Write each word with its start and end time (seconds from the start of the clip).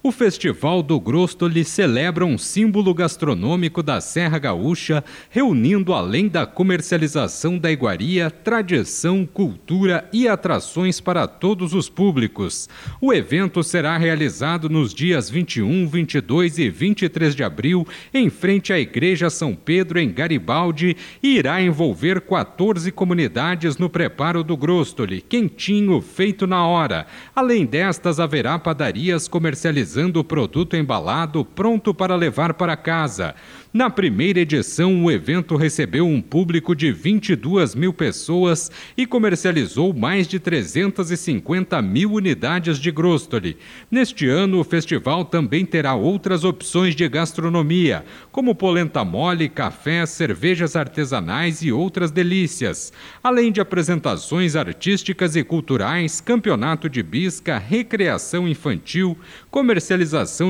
O 0.00 0.12
Festival 0.12 0.80
do 0.80 1.00
Grostoli 1.00 1.64
celebra 1.64 2.24
um 2.24 2.38
símbolo 2.38 2.94
gastronômico 2.94 3.82
da 3.82 4.00
Serra 4.00 4.38
Gaúcha, 4.38 5.02
reunindo 5.28 5.92
além 5.92 6.28
da 6.28 6.46
comercialização 6.46 7.58
da 7.58 7.68
iguaria, 7.72 8.30
tradição, 8.30 9.26
cultura 9.26 10.08
e 10.12 10.28
atrações 10.28 11.00
para 11.00 11.26
todos 11.26 11.74
os 11.74 11.88
públicos. 11.88 12.68
O 13.00 13.12
evento 13.12 13.60
será 13.64 13.98
realizado 13.98 14.70
nos 14.70 14.94
dias 14.94 15.28
21, 15.28 15.88
22 15.88 16.58
e 16.58 16.70
23 16.70 17.34
de 17.34 17.42
abril, 17.42 17.84
em 18.14 18.30
frente 18.30 18.72
à 18.72 18.78
Igreja 18.78 19.28
São 19.28 19.52
Pedro, 19.52 19.98
em 19.98 20.12
Garibaldi, 20.12 20.96
e 21.20 21.36
irá 21.36 21.60
envolver 21.60 22.20
14 22.20 22.92
comunidades 22.92 23.76
no 23.76 23.90
preparo 23.90 24.44
do 24.44 24.56
Grostoli, 24.56 25.20
quentinho, 25.20 26.00
feito 26.00 26.46
na 26.46 26.64
hora. 26.64 27.04
Além 27.34 27.66
destas, 27.66 28.20
haverá 28.20 28.60
padarias 28.60 29.26
comercializadas 29.26 29.87
o 29.96 30.24
produto 30.24 30.76
embalado 30.76 31.44
pronto 31.44 31.94
para 31.94 32.14
levar 32.14 32.54
para 32.54 32.76
casa. 32.76 33.34
Na 33.72 33.90
primeira 33.90 34.40
edição, 34.40 35.04
o 35.04 35.10
evento 35.10 35.54
recebeu 35.54 36.06
um 36.06 36.22
público 36.22 36.74
de 36.74 36.90
22 36.90 37.74
mil 37.74 37.92
pessoas 37.92 38.70
e 38.96 39.06
comercializou 39.06 39.92
mais 39.92 40.26
de 40.26 40.38
350 40.38 41.80
mil 41.82 42.12
unidades 42.12 42.78
de 42.78 42.90
Grostoli. 42.90 43.58
Neste 43.90 44.26
ano, 44.26 44.58
o 44.58 44.64
festival 44.64 45.24
também 45.24 45.66
terá 45.66 45.94
outras 45.94 46.44
opções 46.44 46.96
de 46.96 47.06
gastronomia, 47.08 48.06
como 48.32 48.54
polenta 48.54 49.04
mole, 49.04 49.50
café, 49.50 50.06
cervejas 50.06 50.74
artesanais 50.74 51.62
e 51.62 51.70
outras 51.70 52.10
delícias, 52.10 52.90
além 53.22 53.52
de 53.52 53.60
apresentações 53.60 54.56
artísticas 54.56 55.36
e 55.36 55.44
culturais, 55.44 56.22
campeonato 56.22 56.88
de 56.88 57.02
bisca, 57.02 57.58
recreação 57.58 58.48
infantil, 58.48 59.16
comercialização 59.50 59.77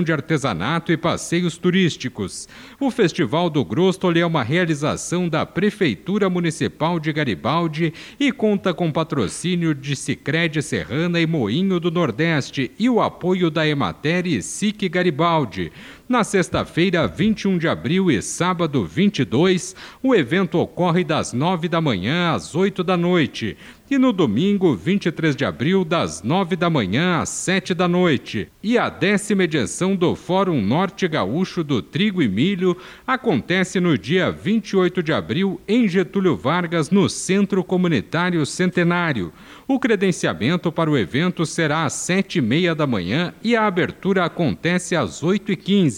de 0.02 0.12
artesanato 0.12 0.90
e 0.90 0.96
passeios 0.96 1.56
turísticos. 1.56 2.48
O 2.80 2.90
Festival 2.90 3.50
do 3.50 3.64
Grostoli 3.64 4.20
é 4.20 4.26
uma 4.26 4.42
realização 4.42 5.28
da 5.28 5.44
Prefeitura 5.44 6.30
Municipal 6.30 6.98
de 6.98 7.12
Garibaldi 7.12 7.92
e 8.18 8.32
conta 8.32 8.72
com 8.72 8.90
patrocínio 8.90 9.74
de 9.74 9.94
Sicredi 9.94 10.62
Serrana 10.62 11.20
e 11.20 11.26
Moinho 11.26 11.78
do 11.78 11.90
Nordeste 11.90 12.70
e 12.78 12.88
o 12.88 13.00
apoio 13.00 13.50
da 13.50 13.66
Emater 13.66 14.26
e 14.26 14.42
SIC 14.42 14.88
Garibaldi. 14.88 15.72
Na 16.08 16.24
sexta-feira, 16.24 17.06
21 17.06 17.58
de 17.58 17.68
abril 17.68 18.10
e 18.10 18.22
sábado 18.22 18.82
22, 18.82 19.76
o 20.02 20.14
evento 20.14 20.58
ocorre 20.58 21.04
das 21.04 21.34
9 21.34 21.68
da 21.68 21.82
manhã 21.82 22.32
às 22.32 22.54
8 22.54 22.82
da 22.82 22.96
noite. 22.96 23.58
E 23.90 23.96
no 23.96 24.12
domingo, 24.12 24.74
23 24.74 25.34
de 25.34 25.44
abril, 25.46 25.82
das 25.82 26.22
9 26.22 26.56
da 26.56 26.68
manhã 26.68 27.20
às 27.20 27.28
7 27.30 27.74
da 27.74 27.86
noite. 27.88 28.48
E 28.62 28.78
a 28.78 28.88
décima 28.88 29.44
edição 29.44 29.96
do 29.96 30.14
Fórum 30.14 30.62
Norte 30.62 31.08
Gaúcho 31.08 31.64
do 31.64 31.80
Trigo 31.80 32.22
e 32.22 32.28
Milho 32.28 32.76
acontece 33.06 33.78
no 33.80 33.96
dia 33.96 34.30
28 34.30 35.02
de 35.02 35.12
abril 35.12 35.60
em 35.66 35.88
Getúlio 35.88 36.36
Vargas, 36.36 36.90
no 36.90 37.08
Centro 37.08 37.62
Comunitário 37.64 38.44
Centenário. 38.44 39.32
O 39.66 39.78
credenciamento 39.78 40.70
para 40.70 40.90
o 40.90 40.96
evento 40.96 41.46
será 41.46 41.84
às 41.84 41.94
7 41.94 42.38
e 42.38 42.42
meia 42.42 42.74
da 42.74 42.86
manhã 42.86 43.34
e 43.42 43.56
a 43.56 43.66
abertura 43.66 44.24
acontece 44.24 44.94
às 44.96 45.22
8 45.22 45.52
e 45.52 45.56
15 45.56 45.97